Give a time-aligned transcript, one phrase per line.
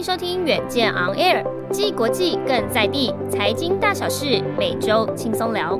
[0.00, 5.78] 迎收听远见 On Air，既国际更在地，财经大小事每周轻松聊。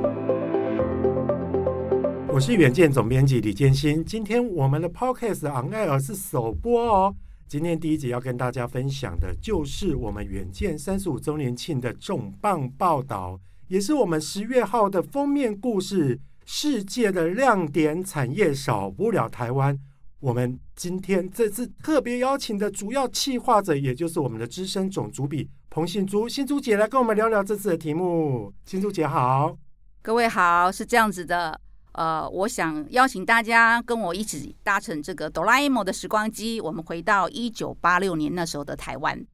[2.31, 7.15] 我是远见总编辑李建新，今天我们的 Podcast On Air 是首播哦。
[7.47, 16.19] 今天第一集要跟大家分享的就是我们远见三十五周年庆的重磅报道，也是我们十月号的封面故事。
[16.45, 19.79] 世界的亮点产业少不了台湾。
[20.21, 28.53] 我们今天这次特别邀请的主要企划者，也就是我们的资深总主笔彭信珠，信珠姐来跟我们聊聊这次的题目。
[28.63, 29.57] 信珠姐好，
[30.03, 31.59] 各位好，是这样子的。
[31.93, 39.25] 呃，我想邀请大家跟我一起搭乘这个哆啦 A 梦的时光机，我们回到一九八六年那时候的台湾。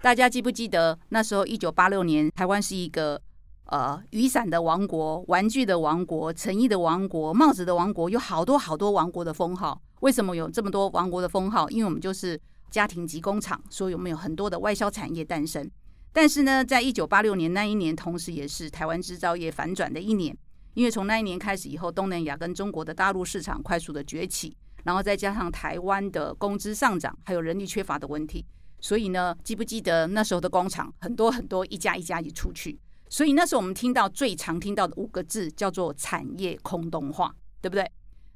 [0.00, 3.20] 大家记不记得那时候一九八六年台湾是一个
[3.64, 9.82] 呃雨伞的王国、玩具的王国、成衣的王国、帽子的王国，有好多好多王国的封号。
[10.00, 11.68] 为什么有这么多王国的封号？
[11.70, 15.70] 因为我们就是家庭及工厂，所以我们有很多的外销产业诞生。
[16.12, 20.36] 但是呢，在一九八六年那一年，同时也是台湾制造业反转的一年。
[20.74, 28.44] 因为从那一年开始以后，东南亚跟中国的大陆市场快速的崛起，然后再加上台湾的工资上涨，还有人力缺乏的问题，
[28.78, 37.90] 所以呢，记不记得那时候的工厂很多很多，一家一家一出去，所以那时候我们听到最常听到的五个字叫做产业空洞化，对不对？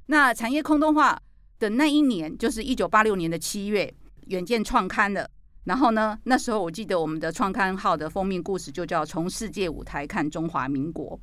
[0.07, 1.21] 那产业空洞化
[1.61, 3.93] 的那一年就是一九八六年的七月，
[4.25, 5.29] 远见创刊了。
[5.65, 11.15] 然后呢，那时候我记得我们的创刊号的封面故事就叫《从世界舞台看中华民国》。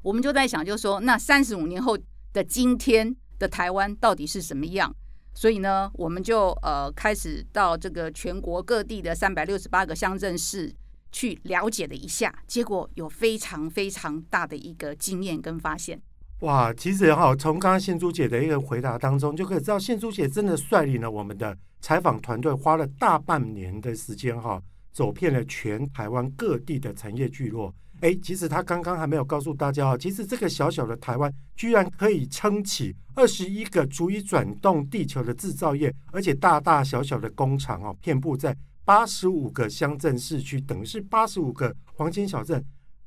[0.00, 1.96] 我们就在想，就是说，那三十五年后
[2.32, 4.90] 的今天的台湾到底是什么样？
[5.34, 10.74] 所以呢，我们就呃开始到这个全国各地的三百六十八个乡镇市
[11.12, 16.00] 去了解了一下，结果有非常非常大的一个经验跟发现。
[16.42, 24.60] 哇，其实哈，从刚刚杏珠姐的一个回答当中，就可以知道杏珠姐真的率领了我们的采访团队，花了大半年的时间哈，
[24.92, 27.72] 走遍了全台湾各地的产业聚落。
[28.00, 42.60] 哎，其实她刚刚还没有告诉大家哦，其实这个小小的台湾居然可以撑起二十一个足以转动地球的制造业，而且大大小小的工厂哦，遍布在八十五个乡镇市区，等于是八十五个黄金小镇。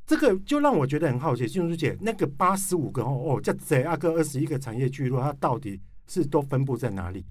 [0.05, 7.25] 这个就让我觉得很好奇，杏珠姐，那个八十五个哦哦，这这二个二十一个产业聚落，它到底是都分布在哪里？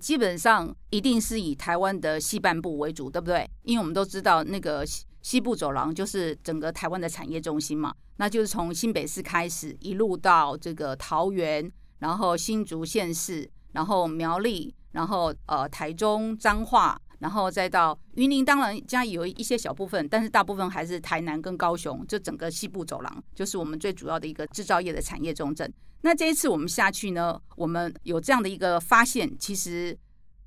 [0.00, 3.48] 基本上一定是以台湾的西半部为主，对不对？
[3.62, 5.04] 因为我们都知道那个西。
[5.22, 11.68] 西部走廊就是整个台湾的产业中心嘛，那就是从新北市开始，一路到这个桃园，
[11.98, 18.44] 然后新竹县市，然后苗栗，然后呃台中彰化，然后再到云林。
[18.44, 22.04] 当然，家有一些小部分，但是大部分还是台南跟高雄。
[22.06, 25.72] 就整个西部走廊，就是我们最主要的一个制造业的产业重镇。
[26.02, 29.98] 那这一次我们下去呢，我们有这样的一个发现，其实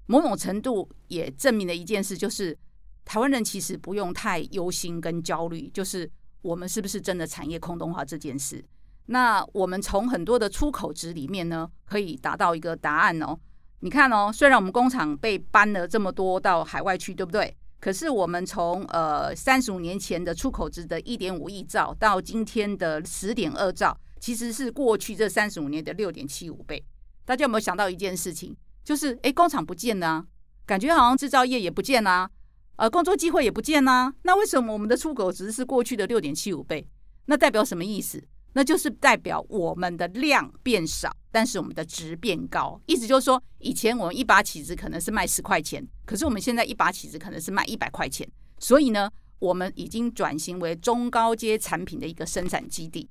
[0.06, 2.58] 某种程度也证明了一件事，就是。
[3.06, 6.08] 台湾人其实不用太忧心跟焦虑，就是
[6.44, 8.64] 我们是不是真的产业空洞化这件事。
[9.08, 13.36] 那我们从很多的出口值里面呢，可以达到一个答案哦。
[13.82, 17.56] 你看哦，虽然我们工厂被搬了这么多到海外去，对不对？
[17.80, 26.84] 可是我们从呃三十五年前的出口值的一点五亿兆到今天的十点二兆，其实是过去这三十五年的六点七五倍。
[27.24, 28.54] 大家有没有想到一件事情？
[28.84, 30.26] 就是诶，工厂不见了，
[30.66, 32.30] 感觉好像制造业也不见了。
[32.76, 34.14] 呃，工作机会也不见啦。
[34.24, 36.86] 那为什么我们的出口值是过去的六点七五倍？
[37.28, 38.22] 那代表什么意思？
[38.54, 42.80] 那就是代表我们的量变少，但是我们的值变高。
[42.86, 48.28] 意思就是说，以前我们一把起子可能是卖十块钱，可是我们现在一把起子可能是卖一百块钱。
[48.58, 49.10] 所以呢，
[49.40, 53.10] 我们已经转型为中高阶产品的一个生产基地。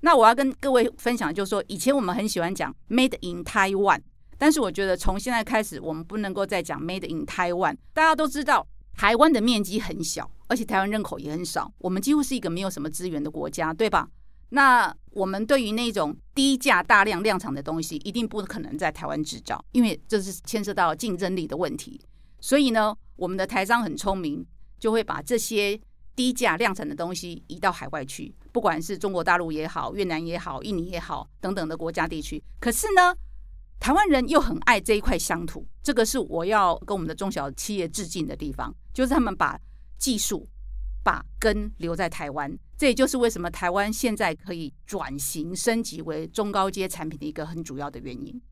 [0.00, 4.00] 那我要跟各位分享，就是说，以前我们很喜欢讲 Made in Taiwan，
[4.38, 7.76] 但是我觉得从现在开始，我们不能够再讲 Made in Taiwan。
[7.92, 8.66] 大家都知道。
[8.98, 14.08] 台湾的面积很小，而且台湾人口也很少，我们几乎是一个没有什么资源的国家，对吧？
[14.50, 22.00] 那我们对于那种低价大量量产的东西，一定不可能在台湾制造，因为这是牵涉到竞争力的问题。
[22.40, 24.46] 所以呢，我们的台商很聪明，
[24.78, 25.80] 就会把这些
[26.14, 32.42] 低价量产的东西移到海外去，不管是中国大陆也好、越南也好、印尼也好等等的国家地区。
[32.60, 33.14] 可是呢，
[33.80, 39.58] 台湾人又很爱这一块乡土，这个是我要跟我们的中小企业致敬的地方，就是他们把
[39.98, 40.46] 技术、
[41.06, 42.52] 把根留在台湾。
[42.76, 48.42] 这也就是为什么台湾现在可以转型升级为中高阶产品的一个很主要的原因。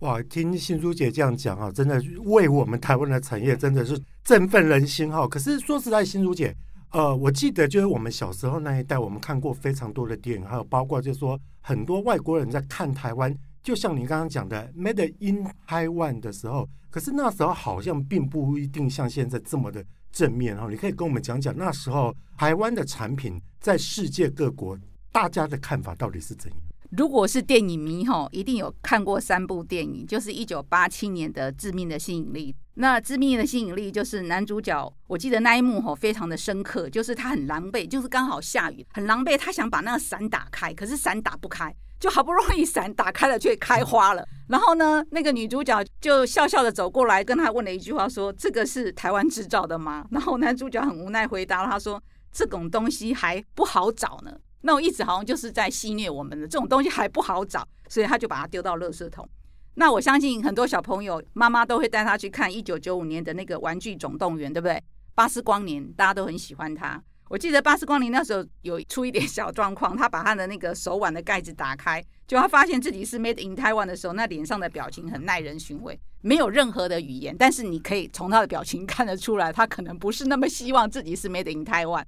[0.00, 5.28] 哇，听新珠姐这样讲啊，真的为我们台湾的产业真的是振奋人心哈。
[5.28, 6.52] 可是说实在，新珠姐，
[6.90, 13.32] 呃，我记得就是我们小时候那一代，我们看过非常多的电影，还有包括就是说很多外国人在看台湾。
[13.62, 20.68] 就像你刚刚讲的，Made in Taiwan 的时候，可是那时候好像并不一定像现在这么的正面哈。
[20.70, 24.78] 你可以跟我们讲讲那时候台湾的产品在世界各国
[25.10, 26.60] 大家的看法到底是怎样？
[26.90, 32.52] 如果是电影迷吼，一定有看过三部电影，就是一九八七年的《致命的吸引力》。
[32.74, 41.74] 那《致命的吸引力》就是男主角，我记得那一幕吼非常的深刻，就是他很狼狈，就是刚好下雨，很狼狈，他想把那个伞打开，可是伞打不开。
[42.02, 44.26] 就好不容易伞打开了，却开花了。
[44.50, 52.02] 然后呢，那个女主角就笑笑的走过来，跟他问了一句话，说：“这个是台湾制造的吗？”然后男主角很无奈回答他说
[52.32, 59.28] ：“这种东西还不好找呢。”那我一直好像就是在戏虐我们的这种东西还不好找，所以他就把它丢到垃圾桶。
[59.74, 64.82] 那我相信很多小朋友妈妈都会带他去看一九九五年的那个《玩具总动员》，对不对？
[65.14, 67.00] 巴斯光年大家都很喜欢他。
[67.32, 82.04] 我记得巴斯光年那时候有出一点小状况，他把他的那个手腕的盖子打开，就他发现自己是 Made in Taiwan 的时候，那脸上的表情很耐人寻味，没有任何的语言，但是你可以从他的表情看得出来，他可能不是那么希望自己是 Made in Taiwan。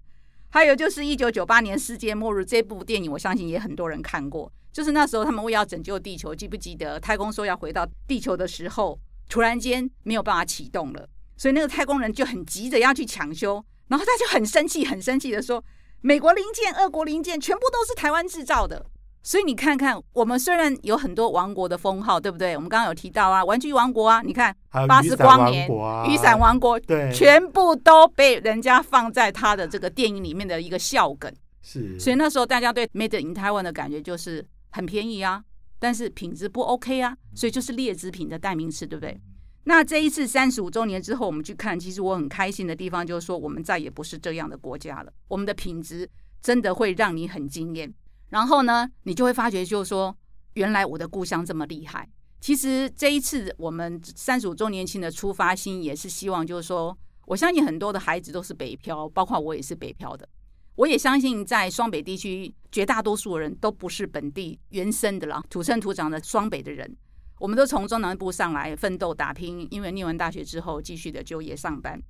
[0.51, 9.01] 还有就是一九九八年世界末日这部电影，我相信也很多人看过，就是那时候他们为要拯救地球，记不记得太空说要回到地球的时候，
[9.31, 13.65] 突然间没有办法启动了，所以那个太空人就很急着要去抢修。
[13.89, 15.63] 然后他就很生气，很生气的说
[16.01, 18.87] ：“美国零件、俄国零件全部都是台湾制造的。”
[19.27, 22.55] 所以你看看，我们虽然有很多王国的封号，对不对？
[22.55, 24.55] 我们刚刚有提到啊，玩具王国啊，你看
[24.87, 25.67] 巴斯光年、
[26.07, 31.33] 雨伞王国，对，全部都被人家放在他的这个电影里面的一个笑梗。
[31.63, 35.43] 是，所以那时候大家对 Made in Taiwan 的感觉就是很便宜啊，
[35.79, 39.19] 但是品质不 OK 啊，所以就是劣质品的代名词，对不对？
[39.65, 45.13] 那这一次三十五周年之后，我们去看，其实我很开心的地方就是说，我们再也不是这样的国家了。
[45.29, 46.09] 我们的品质
[46.43, 47.93] 真的会让你很惊艳。
[48.29, 50.15] 然后呢，你就会发觉，就是说，
[50.55, 52.09] 原来我的故乡这么厉害。
[52.41, 56.97] 其实这一次我们三十五周年庆的出发心，也是希望，就是说，
[57.27, 60.29] 我相信很多的孩子都是北漂，包括我也是北漂的。
[60.75, 66.95] 我也相信，在双北地区，绝大多数人都不是本地原生的啦，土生土长的双北的人。
[67.39, 72.01] 我们都从中南部上来奋斗打拼，因为念完大学之后继续的就业上班。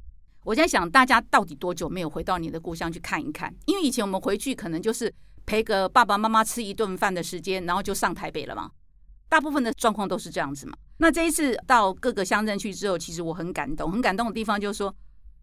[0.44, 3.54] 我在想，大家到底多久没有回到你的故乡去看一看？
[3.64, 5.12] 因为以前我们回去可能就是
[5.46, 8.70] 陪个爸爸妈妈吃一顿饭的时间，然后就上台北了嘛。
[9.28, 10.76] 大部分的状况都是这样子嘛。
[10.98, 14.94] 那这一次到各个乡镇去之后，其实我很感动，很感动的地方就是说，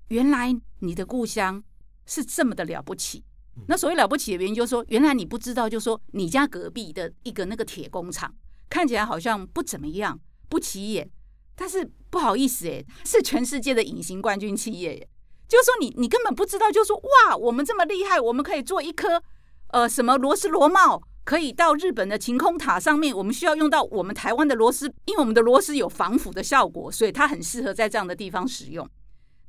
[0.10, 1.62] 原来你的故乡
[2.06, 3.24] 是这么的了不起。
[3.68, 8.32] 那所谓了不起的原因，就是说，原来你不知道，就是说你家隔壁的一个那个铁工厂。
[8.72, 11.12] 看起来好像不怎么样，不起眼，
[11.56, 15.08] 但是不好意思诶，是全世界的隐形冠军企业。
[15.50, 19.22] 就是说你你根本不知道，就是说哇，我们这么厉害，我们可以做一颗
[19.68, 23.14] 呃什么螺丝螺帽，可以到日本的晴空塔上面。
[23.14, 28.90] 我们需要用到我们台湾的螺丝，因为我们的螺丝有防腐的效果，所以它很适合在这样的地方使用。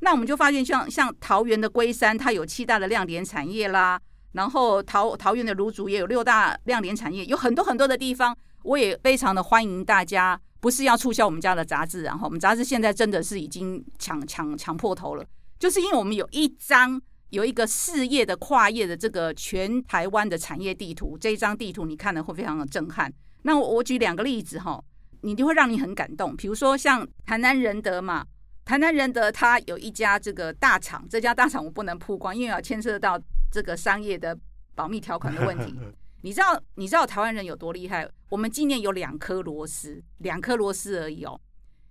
[0.01, 4.01] 那我们就发现像，像像桃园的龟山，它有七大的亮点产业啦，
[4.33, 8.37] 然后桃桃园的芦竹也有六大亮点产业，有很多很多的地方。
[8.65, 15.25] 我也非常的欢迎大家，不是要促销我们家的杂志，然后我们杂志现在真的是已经抢抢抢破头了，
[15.59, 17.01] 就是因为我们有一张
[17.31, 23.13] 有一个四页的跨页的这个全台湾的产业地图，这一张地图你看了会非常的震撼。
[23.43, 24.83] 那我我举两个例子哈，
[25.23, 26.37] 你就会让你很感动。
[26.37, 28.25] 比如说像台南仁德嘛，
[28.65, 34.39] 台南仁德它有一家这个大厂，这家大厂我不能曝光，因为要牵涉到这个商业的
[34.75, 35.75] 保密条款的问题。
[36.23, 38.09] 你知道你知道台湾人有多厉害？
[38.29, 41.39] 我们今年有两颗螺丝，两颗螺丝而已哦，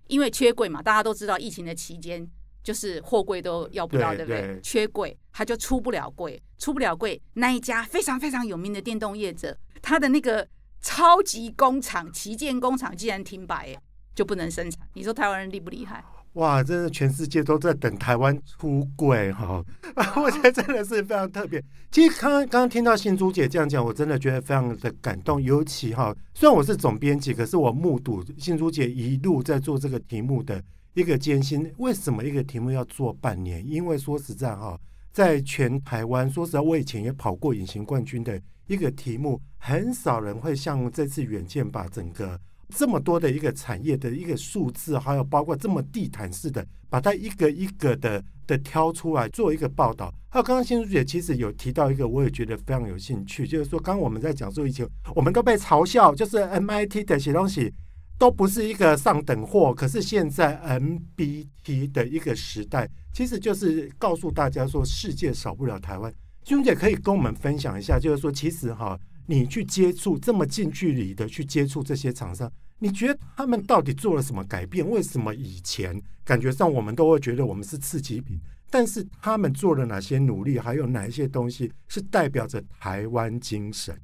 [0.08, 2.28] 因为缺柜嘛，大家都知道疫情的期间
[2.62, 4.60] 就是货柜都要不到，对，对不对？
[4.62, 7.20] 缺柜，他就出不了柜，出不了柜。
[7.34, 10.48] 那一家非常非常有名的电动业者，他的那个
[10.80, 13.76] 超级工厂旗舰工厂竟然停摆，
[14.14, 14.88] 就不能生产。
[14.94, 16.02] 你说台湾人厉不厉害？
[16.34, 19.62] 哇，真的全世界都在等台湾出轨哈，
[20.16, 21.62] 我觉得真的是非常特别。
[21.90, 25.40] 其实刚刚刚刚听到新珠姐这样讲，我真的觉得非常的感动。
[25.42, 30.62] 尤其哈，虽然我是总编辑，可是我目睹新珠姐一路在做这个题目的
[30.94, 31.70] 一个艰辛。
[31.76, 33.62] 为什么一个题目要做半年？
[33.68, 34.78] 因为说实在哈，
[35.12, 42.40] 在全台湾，说实在，我以前也跑过隐形冠军的一个题目，很少人会像这次远见把整个。
[42.74, 50.12] 这么多的一个产业的一个数字，还有包括这么地毯式的，把它一个一个的的挑出来做一个报道。
[50.30, 57.72] 还有刚刚新书姐其实有提到一个，我也觉得非常有兴趣，就是说刚刚我们在讲说以前我们都被嘲笑，就是 MIT 的写东西
[58.18, 66.12] 都不是一个上等货，可是现在 MBT 的一个时代，其实就是告诉大家说世界少不了台湾。
[66.44, 68.98] 新书姐可以跟我们分享一下，就是说其实哈。
[69.26, 74.88] 你去接触这么近距离的去接触这些厂商，你觉得他们到底做了什么改变？
[74.88, 78.38] 为什么以前感觉上我们都会觉得我们是次级品，
[78.70, 80.58] 但是他们做了哪些努力？
[80.58, 83.96] 还有哪一些东西是代表着台湾精神？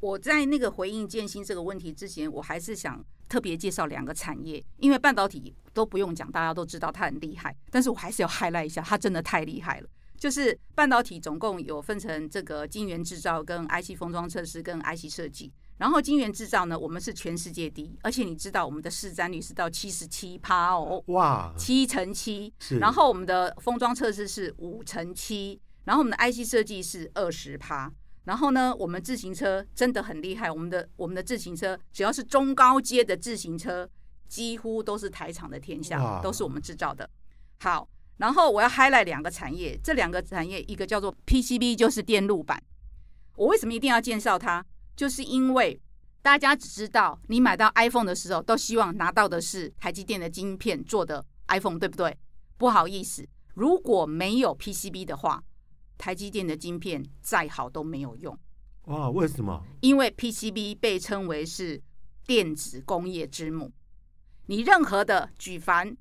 [0.00, 9.88] 我在那个回应建新这个问题之前，我还是想特别介绍两个产业，因为半导体都不用讲，大家都知道它很厉害，但是我还是要 highlight 一下，它真的太厉害了。
[10.24, 15.52] 就是半导体总共有分成这个晶圆制造、跟 IC 封装测试、跟 IC 设计。
[15.76, 22.50] 然后晶圆制造呢，我们是全世界第一，而且你知道我们的市占率是到七十七趴哦，哇，七乘七。
[22.80, 27.92] 然后我们的封装测试是五乘七，然后我们的 IC 设计是二十趴。
[28.24, 33.86] 然后呢，我们自行车真的很厉害，我们的我们的自行车只要是中高阶的自行车，
[34.26, 37.10] 几乎都是台厂的天下，都是我们制造的。
[37.60, 37.86] 好。
[38.16, 42.62] 然后我要 highlight 两个产业，这两个产业一个叫做 PCB，就是电路板。
[43.36, 44.64] 我为什么一定要介绍它？
[44.94, 45.80] 就是因为
[46.22, 52.16] 大家只知道你买到 iPhone 的时候，都希望拿到的是台积电的晶片做的 iPhone，对不对？
[52.56, 55.42] 不好意思，如果没有 PCB 的话，
[55.98, 58.38] 台积电的晶片再好都没有用。
[58.84, 59.60] 哇，为什么？
[59.80, 61.82] 因为 PCB 被称为是
[62.24, 63.72] 电子工业之母，
[64.46, 65.96] 你任何的举凡。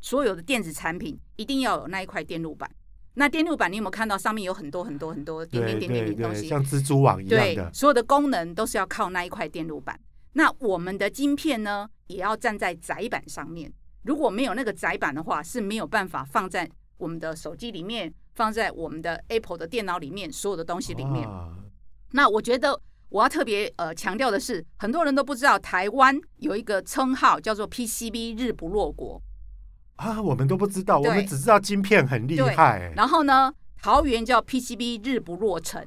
[0.00, 2.70] 所有的电子产品一定要有那一块电路板。
[3.14, 7.54] 那电路板你有没有看到上面有很多很多很多点点点点点东西，像蜘蛛网一样的。
[7.54, 9.98] 对，所有的功能都是要靠那一块电路板。
[10.34, 13.72] 那我们的晶片呢，也要站在窄板上面。
[14.04, 21.28] 如果没有那个窄板的话，是没有办法放在我们的手机里面，放在我们的 Apple 的电脑里面，所有的东西里面。
[22.12, 29.20] 那我觉得我要特别呃强调的是，很多人都不知道台湾有一个称号叫做 PCB 日不落国。
[29.98, 32.92] 啊，我们都不知道，我们只知道晶片很厉害。
[32.96, 33.52] 然后呢，
[33.82, 35.84] 桃园叫 PCB 日不落城，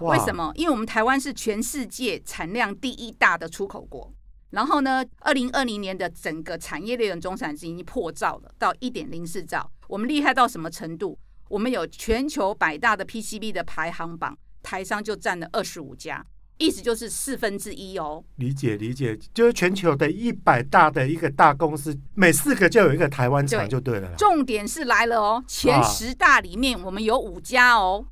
[0.00, 0.52] 为什么？
[0.54, 4.12] 因为我们台湾是全世界产量第一大的出口国。
[4.50, 9.70] 然后呢，二零二零年的整个产业链的总产值已经破兆了，到一点零四兆。
[9.88, 11.18] 我们厉害到什么程度？
[11.48, 16.24] 我们有全球百大的 PCB 的排行榜，台商就占了二十五家。
[16.58, 24.12] 意思就是四分之一哦，理解理解，就是全球的一百大的一个大公司，每四个就有一个台湾厂就对了。
[24.18, 28.04] 重点是来了哦，前十大里面我们有五家哦，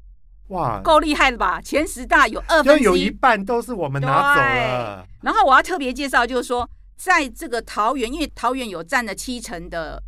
[0.48, 1.60] 哇，够厉害了吧？
[1.60, 5.06] 前十大有二分之一，有一半都是我们拿走了。
[5.22, 10.00] 然后我要特别介绍，就是说，在这个桃园，因为桃园有占了七成的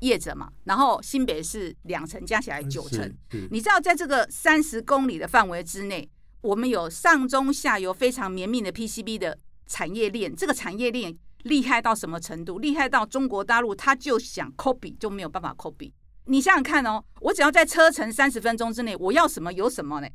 [0.00, 3.08] 业者嘛，然后新北是两成，加起来九成。
[3.52, 6.10] 你知道，在这个三十公里的范围之内。
[6.46, 9.36] 我们有上中下游非常绵密的 PCB 的
[9.66, 12.60] 产业链，这个产业链厉害到什么程度？
[12.60, 15.90] 厉害到中国大陆他就想 copy 就没有办法 copy。
[16.26, 20.06] 你想想看哦，我只要在车程三十分钟之内，我要什么有什么呢？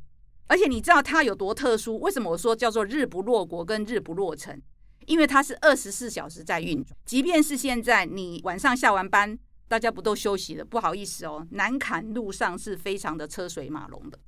[0.46, 1.98] 而且你知道它有多特殊？
[1.98, 4.58] 为什么我说叫做日不落国跟日不落城？
[5.04, 10.64] 因为它是二十四小时在运转，即便是现在你晚上下完班，大家不都休息了？
[10.64, 14.18] 不好意思哦，南崁路上是非常的车水马龙的。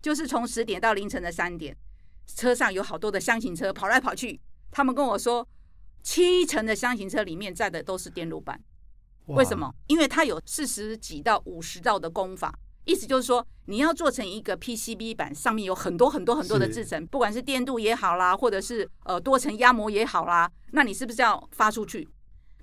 [0.00, 1.76] 就是从十点到凌晨的三点，
[2.26, 4.40] 车上有好多的箱型车跑来跑去。
[4.70, 5.46] 他们跟我说，
[6.02, 8.60] 七成的箱型车里面载的都是电路板。
[9.26, 9.74] 为什么？
[9.88, 22.08] 因为它有四十几到五十道的工法，意思就是说，你要做成一个 PCB 板，上面有很多很多很多的制成，不管是电镀也好啦，或者是呃多层压膜也好啦，那你是不是要发出去？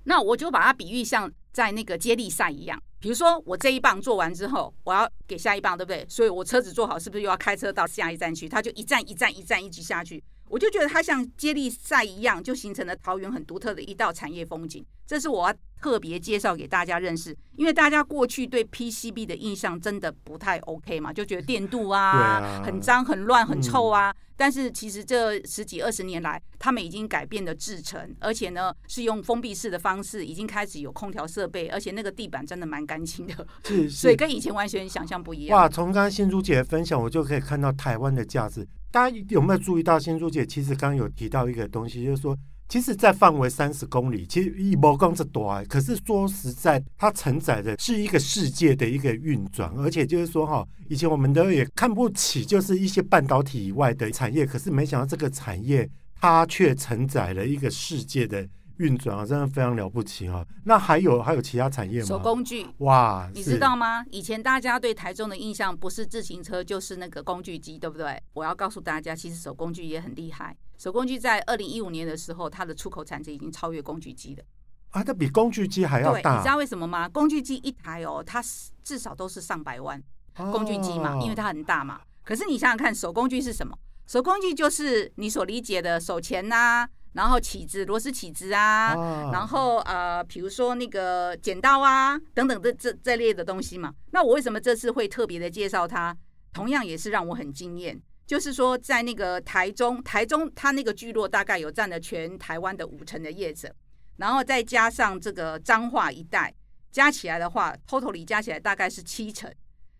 [0.04, 2.78] 那我就把它比喻像在那个接力赛一样。
[2.98, 6.04] 比如说，我这一棒做完之后，我要给下一棒，对不对？
[6.06, 8.46] 所以我车子做好，是不是又要开车到下一站去？
[8.46, 10.22] 他就一站一站一站一直下去。
[10.48, 14.84] 我就觉得它像接力赛一样，就形成了桃园很独特的一道产业风景。
[15.06, 24.10] 这是我要特别介绍给大家认识，因为大家过去对 PCB 的印象真的不太 OK 嘛，就觉得电镀啊，啊很脏、很乱、很臭啊。
[24.10, 35.56] 嗯、但是其实这十几二十年来，他们已经改变了制程，而且呢是用封闭式的方式，已经开始有空调设备，而且那个地板真的蛮干净的，是，是所以跟以前完全想象不一样。
[35.56, 38.66] 哇，从刚刚新珠姐的分享，我就可以看到台湾的价值。
[38.90, 42.36] 大家有没有注意到，新珠姐其实刚刚有提到一个东西，就是说。
[42.68, 45.62] 其实，在范围三十公里，其实一毛工资多。
[45.68, 54.44] 可是说实在，它承载的是一个世界的一个运转，而且就是说，哈，以前我们都也看不起，就是一些半导体以外的产业。
[54.44, 55.88] 可是没想到这个产业
[56.20, 58.44] 它却承载了一个世界的
[58.78, 60.46] 运转啊，真的非常了不起哈、啊。
[60.64, 62.06] 那还有还有其他产业吗？
[62.06, 64.04] 手工具哇，你知道吗？
[64.10, 68.22] 以前大家对台中的印象不是自行车就是那个工具机，对不对？
[68.34, 70.56] 我要告诉大家，其实手工具也很厉害。
[70.76, 74.44] 手工具在二零一五年的时候，它的出口产值已经超越工具机了。
[74.90, 76.32] 啊，它比工具机还要大。
[76.32, 77.08] 对，你知道为什么吗？
[77.08, 78.42] 工具机一台哦，它
[78.82, 80.02] 至少都是上百万。
[80.34, 82.00] 工具机嘛，因为它很大嘛。
[82.22, 83.76] 可是你想想看，手工具是什么？
[84.06, 93.92] 手工具就是你所理解的手钳呐、啊，然后起子、螺丝起子啊，啊然后呃，比如说那个剪刀啊等等的这这类的东西嘛。
[94.12, 96.16] 那我为什么这次会特别的介绍它？
[96.52, 103.74] 同样也是让我很惊艳，就是说在那个台中，台中它那个聚落大概有占了全台湾的五成的业者，
[104.18, 106.54] 然后再加上这个彰化一带，
[106.92, 109.52] 加起来的话，totally 加起来大概是七成。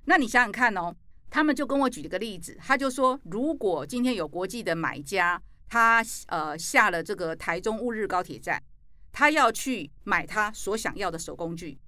[0.05, 0.95] 那你想想看哦。
[1.29, 8.63] 他们就跟我举了个例子，他就说，如果今天有国际的买家，他呃下了这个台中乌日高铁站，
[9.13, 11.79] 他要去买他所想要的手工具，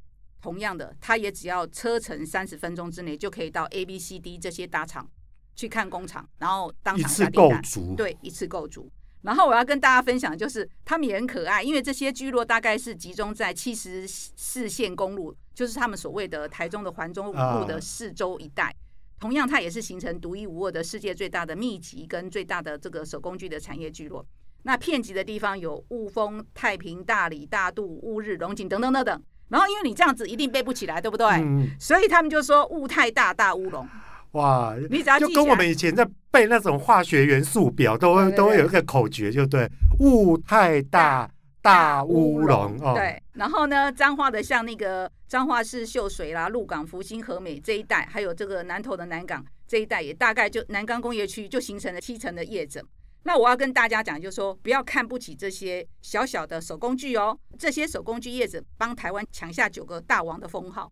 [0.41, 5.09] 同样的，他也只要车程三十分钟之内就可以到 A、B、C、D 这些大厂
[5.55, 7.63] 去看工厂，然后当场下订单，
[7.97, 8.91] 对，一次购足。
[9.23, 18.75] 然后我要跟大家分享就是，他们也很可爱，因为这些聚落大概是集中在七十四线公路，就是他们所谓的台中的环中路的四周一带。
[19.21, 24.25] 同样，它也是形成独一无二的世界最大的密集跟最大的这个手工具的产业聚落。
[24.63, 29.23] 那遍及的地方有雾峰、太平、大理、大肚、乌日、龙井等等等等。
[29.49, 31.27] 然后，因为你这样子一定背不起来，对不对？
[31.27, 33.89] 嗯、 所以他们就说雾太大，大乌龙。
[34.33, 34.77] 哇！
[34.91, 39.67] 你只要记就跟我们以前在背那种化学元素表，都会都会有一个口诀，就对，
[40.01, 41.29] 雾太大。
[41.69, 52.83] 大乌龙哦，对，然后呢，彰化的像那个彰化市秀水啦、鹿港、福兴、和美这一带，还有这个南投的南港这一带，也大概就南港工业区就形成了七成的业者。
[53.25, 60.91] 那我要跟大家讲，就是说不要看不起这些小小的手工具哦， 这些手工具业者帮台湾抢下九个大王的封号。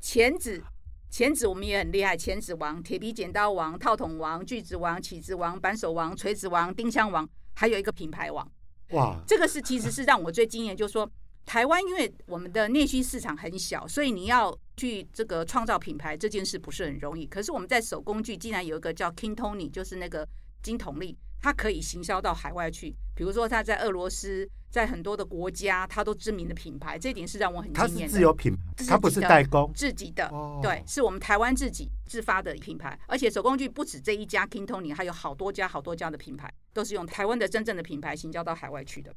[0.00, 0.62] 钳子，
[1.08, 8.46] 钳子我们也很厉害，钳子王、铁皮剪刀王、套筒王、锯子王、起子王、扳手王、锤子王、丁香王，还有一个品牌王。
[8.90, 11.10] 哇，这个是其实是让我最惊艳，就是说
[11.46, 17.26] 台湾因为我们的内需市场很小，所以你要去这个创造品牌这件事不是很容易。
[17.26, 20.26] 可是我们在手工具竟然有一个叫 King Tony，就是那个
[20.62, 22.94] 金童力，它可以行销到海外去。
[23.14, 28.00] 比如说它在俄罗斯，在很多的国家，它都知名的品牌，这一点是让我很惊艳的。
[28.00, 30.30] 它是自有品牌，它不是代工，自己的，
[30.62, 32.98] 对，是我们台湾自己自发的品牌。
[33.06, 36.52] 而且手工具不止这一家 King Tony，还有好多家好多家的品牌。
[36.72, 39.12] 都是用台湾的真正的品牌行销到海外去的。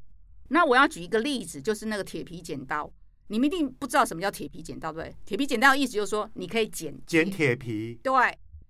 [0.48, 2.92] 那我要举一个例子，就是那个铁皮剪刀。
[3.28, 5.16] 你们一定不知道什么叫铁皮剪刀，对不对？
[5.24, 7.98] 铁皮剪刀的意思就是说，你可以剪剪铁皮。
[8.02, 8.12] 对，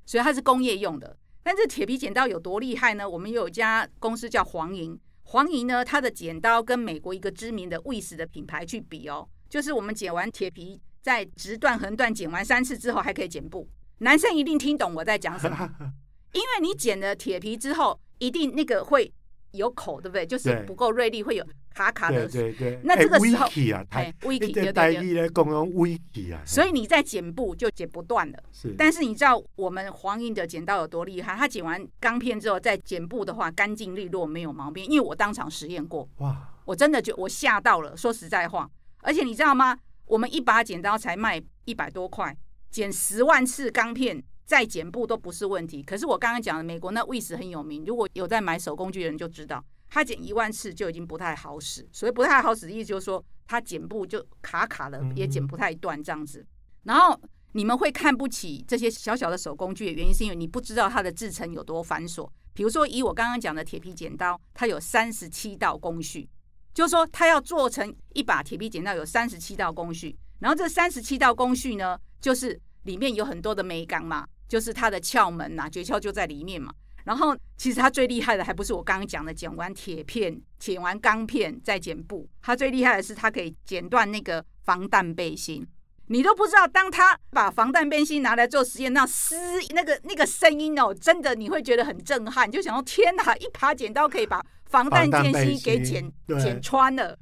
[0.05, 1.17] 所以它是工业用的。
[1.45, 3.09] 但这铁皮剪刀有多厉害呢？
[3.09, 13.69] 我们有一家公司叫黄银，黄银呢，它的剪刀跟美国一个知名的 Weiss 的品牌去比哦，就是我们剪完铁皮，在直段、横段剪完三次之后，还可以剪布。
[13.99, 15.71] 男生一定听懂我在讲什么，
[16.33, 18.01] 因为你剪了铁皮之后。
[18.19, 19.13] 一定那个会
[19.55, 20.27] 有口，对不对？
[20.27, 22.29] 就是不够锐利，会有卡卡的。
[22.29, 22.81] 对对对。
[22.85, 23.47] 那这个时候，
[23.91, 26.39] 哎，微起对对对。
[26.45, 28.39] 所以你在剪布就剪不断了。
[28.53, 28.75] 是。
[28.77, 31.35] 但是你知道我们黄英的剪刀有多厉害？
[31.35, 34.85] 他剪完钢片之后再剪布的话，干净利落，没有毛病。
[34.85, 36.09] 因为我当场实验过。
[36.19, 36.51] 哇！
[36.65, 37.97] 我真的就我吓到了。
[37.97, 38.71] 说实在话，
[39.03, 39.79] 而且你知道吗？
[40.07, 42.37] 我们一把剪刀才卖一百多块，
[42.71, 44.23] 剪十万次钢片。
[44.45, 56.47] 再剪布都不是问题，可是我刚刚讲的美国那 Weiss 很有名，如果有在买手工具的人就知道，他剪一万次就已经不太好使，所以不太好使的意思就是说，他剪布就卡卡的，也剪不太断这样子。
[56.83, 57.19] 然后
[57.53, 62.29] 你们会看不起这些小小的手工具的原因，是因为你不知道它的制成有多繁琐。
[62.53, 66.29] 比如说以我刚刚讲的铁皮剪刀，它有三十七道工序，
[66.75, 74.27] 就是说它要做成一把铁皮剪刀有三十七道工序，然后这三十七道工序呢，就是里面有很多的美感嘛。
[74.55, 76.73] 就是他的窍门呐、啊，诀窍就在里面嘛。
[77.03, 85.67] 然后其实他最厉害的还不是我刚刚讲的剪完铁片、剪完钢片再剪布，他最厉害的是他可以剪断那个防弹背心。
[86.07, 89.35] 你都不知道，当他把防弹背心拿来做实验，那撕
[89.75, 97.19] 那个那个声音哦，真的你会觉得很震撼，就想说天哪，一把剪刀可以把防弹背心给剪剪穿了。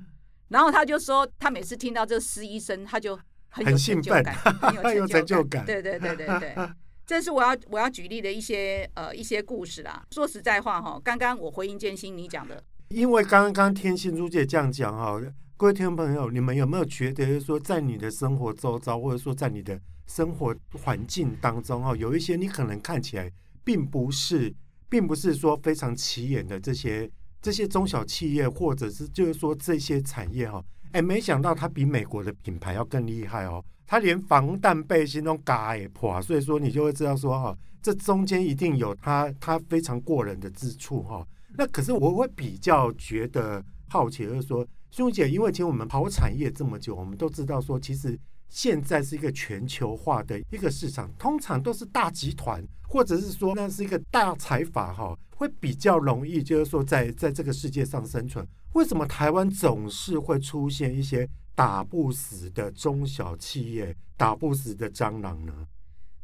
[0.48, 3.18] 然后他就说，他每次听到这个撕一声，他就
[3.48, 4.34] 很有成就感，
[4.84, 5.64] 很有成就感。
[5.64, 6.54] 对对对对对。
[7.12, 10.02] 这是我要我要举例的一些呃一些故事啦。
[10.12, 15.20] 说实在话哈，刚刚我回应建新你讲的，因为刚刚听新珠姐这样讲哈，
[15.58, 23.30] 各位听众朋友，你们有没有觉得说，在你的生活周遭，或者说在你的生活环境当中哈，有一些你可能看起来
[23.62, 24.50] 并不是
[24.88, 27.10] 并不是说非常起眼的这些
[27.42, 41.26] 这些中小企业，或者是就是说这些产业哈，哎，没想到它比美国的品牌要更厉害哦，它连防弹背心都嘎也破，所以说你就会知道说哈，这中间一定有它它非常过人的之处哈。
[41.56, 48.18] 那可是我会比较觉得好奇，就是说，兄姐，因为其实我们跑产业这么久，我们都知道说，其实。
[48.54, 58.46] 现在是一个全球化的一个市场，通常都是大集团，或者是说那是一个大财阀哈，会比较容易，就是说在在这个世界上生存。
[58.74, 65.52] 为什么台湾总是会出现一些打不死的中小企业，打不死的蟑螂呢？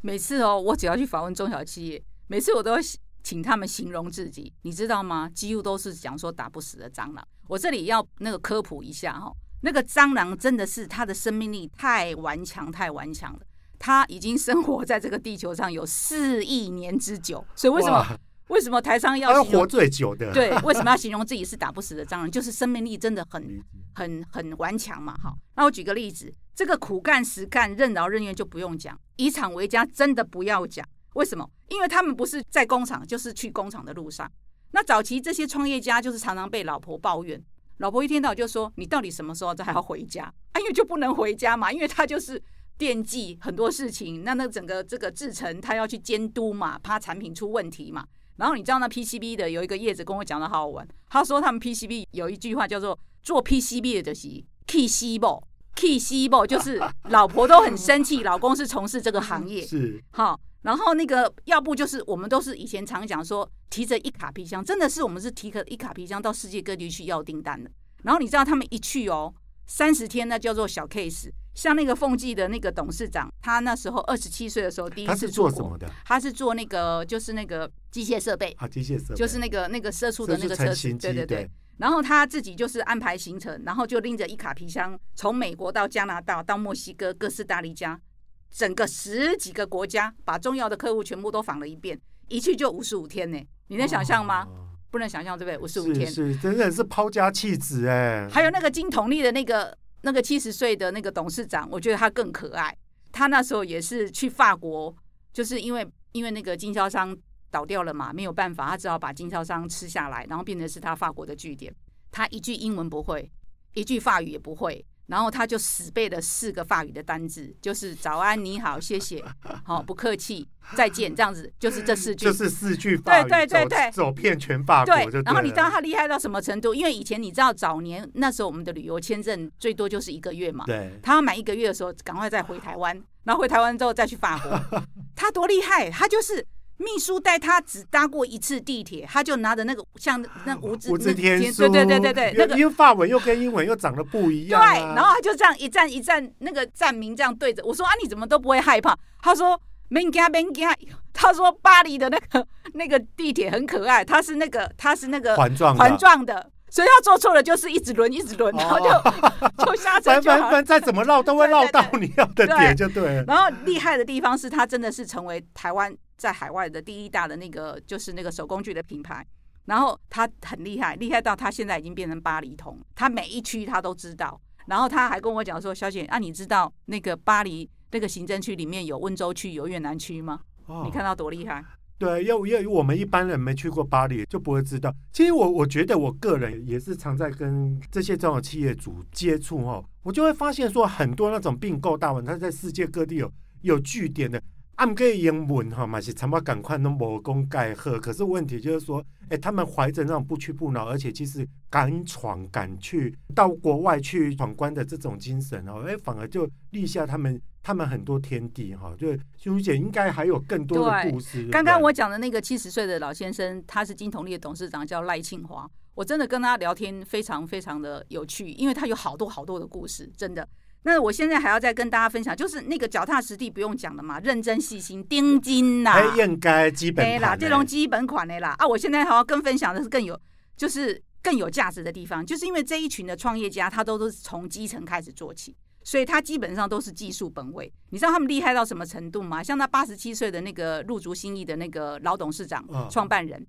[0.02, 2.80] 每次哦，我只要去访问中小企业，每次我都会
[3.24, 5.28] 请他们形容自己，你知道吗？
[5.34, 7.28] 几乎都是讲说打不死的蟑螂。
[7.48, 9.32] 我这里要那个科普一下哈。
[9.62, 13.40] 那个蟑螂真的是它的生命力太顽强，太顽强了。
[13.80, 18.06] 它已经生活在这个地球上有四亿年之久，所以为什么
[18.48, 20.32] 为什么台商要活最久的？
[20.32, 22.30] 对，为什么要形容自己是打不死的蟑螂？
[22.32, 23.62] 就是生命力真的很
[23.94, 25.14] 很很顽强嘛。
[25.22, 30.86] 好，那我举个例子，这个苦干实干、任劳任怨就不用讲，以厂为家真的不要讲。
[31.14, 31.48] 为什么？
[31.68, 34.30] 因为他们不是在工厂，就是去工厂的路上。
[34.70, 37.42] 那早期这些创业家就是常常被老婆抱怨。
[37.78, 42.42] 老婆一天到晚就说：“你到底什么时候才还要回家？”啊，因为就不能回家嘛，因为他就是
[42.76, 44.24] 惦记很多事情。
[44.24, 48.06] 那那整个这个制程，他要去监督嘛，怕产品出问题嘛。
[48.38, 55.42] 然后你知道那 PCB 的有一个叶子跟我讲的好好玩，他说他们 PCB 有一句话叫做“做 PCB 的就是 key 细胞
[55.74, 67.70] ，key 细胞就是老婆都很生气，老公是从事这个行业 是好。”然后那个，要不就是我们都是以前常讲说，提着一卡皮箱，真的是我们是提着一卡皮箱到世界各地去要订单的。
[68.02, 69.32] 然后你知道他们一去哦，
[69.66, 71.30] 三十天那叫做小 case。
[71.58, 75.90] 像那个凤记的那个董事长，他那时候二十七岁的时候第一次做什么的？
[76.04, 81.50] 他是做那个就是那个机械设备啊，机械设备就是那个那个射出的那个车子，对对对。
[81.78, 88.00] 然后他自己就是安排行程，然后就拎着一卡皮箱，从美国到加拿大到墨西哥哥斯达黎加。
[88.48, 94.44] 整个十几个国家，把重要的客户全部都访了一遍，一去就五十五天呢，你能想象吗？
[94.44, 95.58] 哦、不能想象，对不对？
[95.58, 98.28] 五十五天是，是真的是抛家弃子哎。
[98.30, 99.76] 还有那个金统利的那个
[100.08, 102.74] 那个七十岁的那个董事长，我觉得他更可爱。
[103.12, 104.94] 他那时候也是去法国，
[105.34, 107.14] 就是因为因为那个经销商
[107.50, 111.70] 倒掉了嘛，没有办法，他只好把经销商吃下来，然后变成是他法国的据点。
[112.10, 113.30] 他一句英文不会，
[113.74, 114.82] 一句法语也不会。
[115.08, 119.24] 然后他就死背了四个法语的单字，就是早安、你好、谢谢、
[119.64, 125.22] 好、不客气、再见，这样子就是这四句，就是四句法语，对对对对，走遍全法国就对。
[125.22, 126.74] 然后你知道他厉害到什么程度？
[126.74, 130.98] 因为以前你知道早年那时候我们的旅游签证最多就是一个月嘛，对。
[131.02, 132.94] 他要满一个月的时候，赶快再回台湾，
[133.24, 134.82] 然后回台湾之后再去法国。
[135.16, 136.46] 他多厉害，他就是。
[136.78, 148.96] 秘书带他只搭过一次地铁，他就拿着那个像那无字无字天书，对对对对对，那个因为法文又跟英文又长得不一样，啊，对，然后他就这样一站一站那个站名这样对着我说啊，你怎么都不会害怕？
[149.20, 150.68] 他说没惊没惊，
[151.12, 163.24] 他说巴黎的那个那个地铁很可爱，它是那个它是那个环状环状的，所以他做错了就是一直轮一直轮，然 后就、哦、就下车就好，反正再怎么绕都会绕到你要的点就对了。
[163.26, 165.92] 然后厉害的地方是他真的是成为台湾。
[166.18, 169.24] 在海外的第一大的那个就是那个手工具的品牌，
[169.64, 174.38] 然后他很厉害，厉害到他现在已经变成巴黎通，他每一区他都知道。
[174.66, 180.40] 然后他还跟我讲说：“小姐，啊，你知道那个巴黎那个行政区里面有温州区、有越南区吗？
[180.66, 181.64] 哦，你看到多厉害？”
[181.96, 184.94] 对，要要我们一般人没去过巴黎就不会知道。
[185.10, 194.40] 其实我我觉得我个人也是常在跟这些这种企业主接触哦，我就会发现说很多那种并购大王，他在世界各地有有据点的。
[194.78, 208.94] 按个英文哈嘛是差不多赶快弄魔功盖贺，可是问题就是说，哎、他们怀着那种不屈不挠，而且其实敢闯敢去到国外去闯关的这种精神哦，哎、反而就立下他们他们很多天地哈。
[208.96, 211.48] 就兄姐应该还有更多的故事。
[211.50, 215.68] 刚刚我讲的那个七十岁的老先生，他是金统利的董事长，叫赖庆华。
[215.96, 220.48] 我真的跟他聊天非常非常的有趣，因为他有好多好多的故事，真的。
[220.88, 228.66] 那我现在还要再跟大家分享，就是那个脚踏实地不用讲了嘛，认真细心盯紧呐，应该基本款啦，这种基本款的啦啊！
[228.66, 230.18] 我现在还要更分享的是更有，
[230.56, 237.72] 就是更有价值的地方，就是因为这一群的创业家，他都都是从基层开始做起，所以他基本上都是技术本位。
[237.90, 239.42] 你知道他们厉害到什么程度吗？
[239.42, 243.46] 像那八十七岁的那个入足新意的那个老董事长、创办人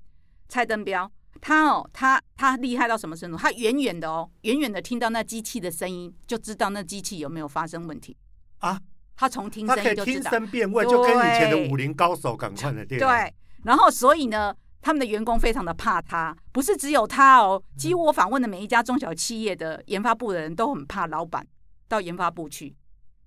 [0.47, 1.09] 蔡登标。
[1.41, 3.37] 他哦，他他厉害到什么程度？
[3.37, 8.15] 他远远的哦，远远的听到那机器的声音，就知道那机器有没有发生问题
[8.59, 8.79] 啊。
[9.15, 12.97] 他从听声音就知道，听声辨位，就跟以前的武林高手赶快的对。
[12.97, 21.45] 对，然后所以呢，他们的员工非常的怕他，不是只有他哦，几乎我访问的每一家中小企业的研发部的人都很怕老板
[21.89, 22.73] 到研发部去。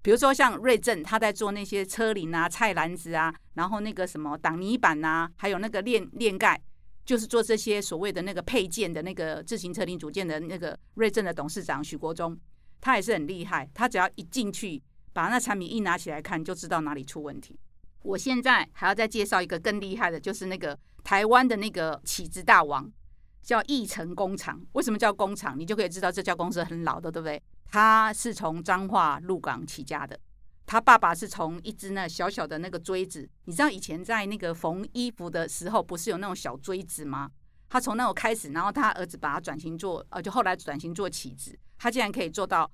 [0.01, 6.59] 比如说像瑞正，他在做那些车铃啊、菜篮子啊，然后那个什么挡泥板啊，还有那个链链盖，
[7.05, 12.39] 就是做这些所谓的那个配件的那个自行车零组件的那个瑞正的董事长许国忠，
[12.81, 13.69] 他也是很厉害。
[13.75, 17.59] 他只要一进去，把那产品一拿起来看，就知道哪里出问题。
[18.03, 22.91] 我现在还要再介绍一个更厉害的，就是那个台湾的那个起子大王，
[23.43, 24.61] 叫义成工厂。
[24.73, 25.59] 为什么叫工厂？
[25.59, 27.41] 你就可以知道这家公司很老的，对不对？
[27.67, 30.19] 他是从彰化鹿港起家的，
[30.73, 37.31] 他爸爸是从一只那小小的那个锥子，你知道以前在那个缝衣服的时候，不是有那种小锥子吗？
[37.69, 42.71] 他从那种开始，然后他儿子把他转型做，呃，就后来转型做起子，他竟然可以做到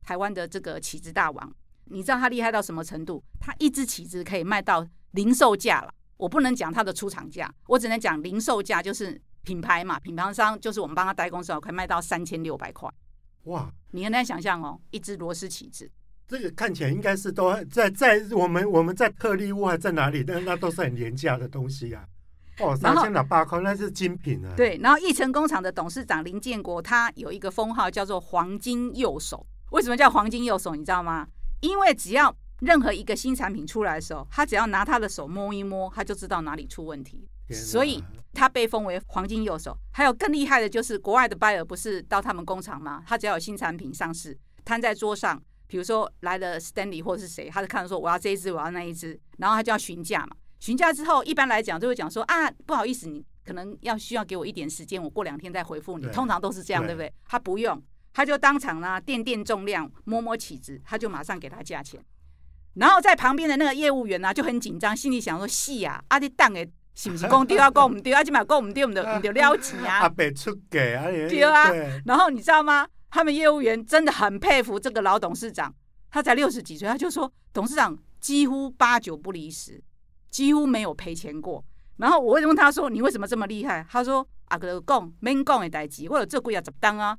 [0.00, 1.54] 台湾的这个起子大王。
[1.84, 3.22] 你知道他厉害到什么程度？
[3.38, 12.90] 他一只起子可以卖到零售价了，我不能讲他的出厂价，我只能讲零售价，就是品牌嘛，品牌商就是我们帮他代工时候可以卖到三千六百块。
[13.42, 15.90] 哇，你很难想象哦，一只螺丝起子，
[16.32, 20.24] 这个看起来应该是都在在我们我们在特力屋还在哪里？
[20.24, 22.02] 但那都是很廉价的东西啊。
[22.58, 24.54] 哦，三千两八块那是精品啊。
[24.56, 29.46] 对，然后义成工厂的董事长林建国，他有一个封号叫做“黄金右手”。
[29.72, 30.74] 为什么叫黄金右手？
[30.74, 31.26] 你知道吗？
[31.60, 37.28] 因为只要任何一个新产品出来的时候，他只要拿他的手摸一摸，他就知道哪里出问题。
[37.50, 39.76] 所以他被封为黄金右手。
[39.92, 43.02] 还有更厉害的就是，国外的 buyer 不是到他们工厂吗？
[43.06, 50.36] 他只要有新产品上市，摊在桌上，比如说来了 Stanley 或是谁，他就看说我要这一只，我要那一只，然后他就要询价嘛。
[50.60, 56.06] 询价之后，一般来讲就会讲说啊，不好意思，你可能要需要给我一点时间，我过两天再回复你。
[56.08, 57.10] 通常都是这样，对，不对？
[57.26, 57.82] 他不用，
[58.12, 61.98] 他就当场呢掂掂重量，摸摸起子，他就马上给他价钱。
[62.74, 66.70] 然后在旁边的那个业务员呢、啊、就很紧张，心里想说：是啊，阿弟当诶。
[66.94, 67.70] 是不是讲对啊？
[67.70, 68.22] 讲唔对啊？
[68.22, 70.00] 今嘛讲唔对，唔就唔就了钱啊！
[70.00, 71.06] 阿 出给啊！
[71.06, 71.72] 对啊。
[72.04, 72.86] 然后你知道吗？
[73.12, 75.72] 他们业务员真的很佩服这个老董事长，
[76.10, 79.78] 他才六十几岁，他就说董事长几乎八九不离十，
[80.30, 81.62] 几乎没有赔钱过。
[81.98, 87.16] 然后我会问他说：“你为什么这么厉害？”他说：“阿哥讲免讲的代志，我有做几啊十单啊，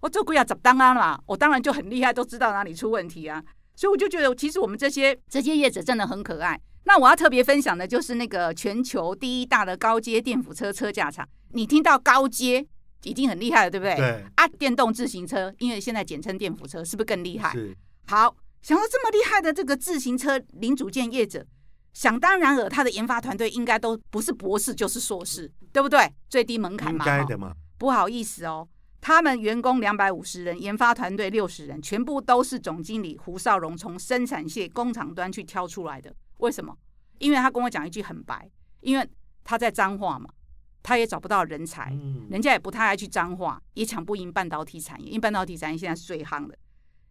[0.00, 3.40] 我做几啊十单啊嘛，我当然就很厉害，都知道哪里出问题啊。
[3.76, 11.28] 所以我就觉得，其实我们这些这些业者真的很可爱。”那我要特别分享的就是那个全球第一大的高阶电辅车车架厂。
[11.52, 12.66] 你听到高阶
[13.02, 13.96] 已经很厉害了，对不对？
[13.96, 14.24] 对。
[14.36, 17.52] 啊，电动自行车，因为现在简称电扶车，是不是更厉害？
[17.52, 17.76] 是。
[18.06, 21.46] 好，想到这么厉害的这个自行车零组件业者，
[21.92, 26.12] 想当然尔，他的研发团队应该都不是博士就是硕士，对不对？
[26.28, 27.04] 最低门槛嘛。
[27.04, 27.52] 应该的嘛。
[27.78, 28.68] 不好意思哦，
[29.00, 36.12] 他们员工两百五十人，研发团队六十人，全部都是总经理胡少荣从生产线工厂端去挑出来的。
[36.38, 36.76] 为什么？
[37.18, 39.08] 因为他跟我讲一句很白，因为
[39.44, 40.28] 他在彰化嘛，
[40.82, 46.56] 他也找不到人才，嗯、人家也不太爱去彰化，也抢不赢半导体产业，因为半导体产业现在是最夯的。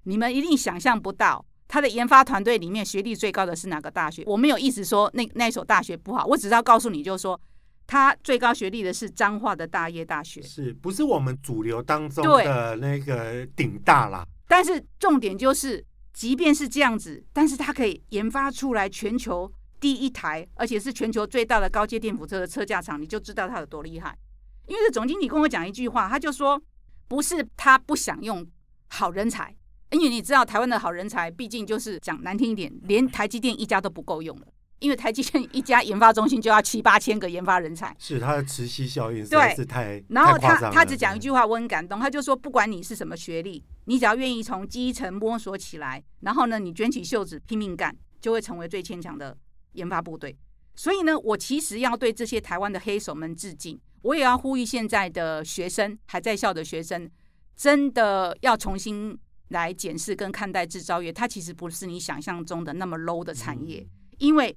[0.04, 4.24] 你们一定想象不到，他的研发团队里面学历最高的是哪个大学？
[4.26, 7.40] 我没有意思说那那所大学不好，我只是要告诉你，就是说
[7.86, 14.26] 他最高学历的是彰化的大业大学，是不是我们主流当中的那个顶大啦？
[14.48, 19.52] 但是重点就是，即便是这样子，但是他可以研发出来全球。
[19.80, 24.18] 第一台，而且是全球最大的高阶电辅车的车架厂，你就知道它有多厉害。
[24.66, 26.62] 因为这总经理跟我讲一句话，他就说，
[27.08, 28.46] 不是他不想用
[28.90, 29.56] 好人才，
[29.92, 34.48] 因为你知道台湾的好人才，毕竟就是讲难听一点，连台积电一家都不够用了，
[34.80, 49.38] 因为台积电一家研发中心就要七八千个研发人才，是它的磁吸效应实在是太，然后他他只讲一句话，我很感动，他就说，不管你是什么学历，你只要愿意从基层摸索起来，然后呢，你卷起袖子拼命干，就会成为最坚强的。
[49.74, 50.38] 研发部队，
[50.76, 53.80] 所以呢，我其实要对这些台湾的黑手们致敬。
[54.04, 57.10] 我也要呼吁现在的学生，还在校的学生，
[57.56, 59.18] 真的要重新
[59.50, 61.12] 来检视跟看待制造业。
[61.12, 63.86] 它其实不是你想象中的那么 low 的产业。
[64.20, 64.56] 因为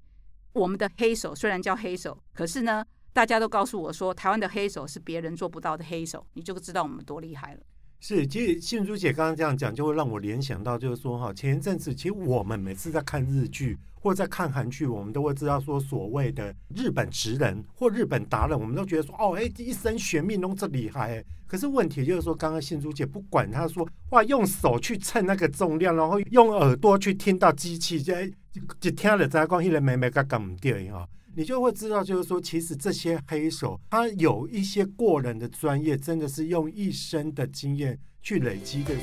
[0.52, 7.60] 我们的黑手虽然叫黑手，可是呢，大家都告诉我说，台湾的黑手是别人做不到的黑手，你就知道我们多厉害了。
[8.00, 21.22] 是，其实信珠姐刚刚这样讲，就会让我联想到，就是说哈，前一阵子，其实我们每次在看日剧或在看韩剧，我们都会知道说，所谓的日本职人或日本达人，我们都觉得说，哦，哎，一生玄命弄这厉害。
[21.46, 28.14] 可是问题就是说，刚刚信珠姐不管他说，哇，用手去称那个重量，然后用耳朵去听到机器，就
[28.80, 31.06] 就听了在讲，一人没没个搞唔掉哈。
[31.40, 38.94] 你就会知道，就是说，其实这些黑手他有一些过人的专业，真的是用一生的经验去累积的。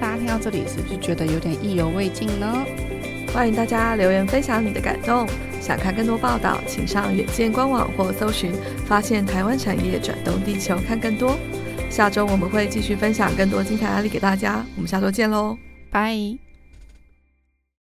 [0.00, 2.66] 大家听到这里，是不是觉得有点意犹未尽呢？
[3.32, 5.24] 欢迎大家留言分享你的感动。
[5.60, 8.52] 想看更多报道，请上远见官网或搜寻
[8.84, 11.38] “发现台湾产业转动地球”看更多。
[11.88, 15.56] 下周我们会继续分享更多精彩案例给大家，我们下周见喽，
[15.92, 16.41] 拜。